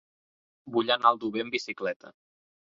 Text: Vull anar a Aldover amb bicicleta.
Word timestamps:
Vull 0.77 0.89
anar 0.95 1.07
a 1.09 1.11
Aldover 1.17 1.45
amb 1.45 1.55
bicicleta. 1.57 2.13